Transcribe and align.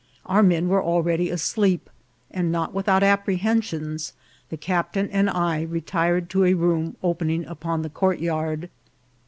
Our 0.25 0.41
men 0.41 0.67
were 0.67 0.81
al 0.81 1.03
ready 1.03 1.29
asleep, 1.29 1.87
and, 2.31 2.51
not 2.51 2.73
without 2.73 3.03
apprehensions, 3.03 4.13
the 4.49 4.57
captain 4.57 5.07
and 5.11 5.29
I 5.29 5.61
retired 5.61 6.27
to 6.31 6.45
a 6.45 6.55
room 6.55 6.95
opening 7.03 7.45
upon 7.45 7.83
the 7.83 7.89
courtyard. 7.91 8.71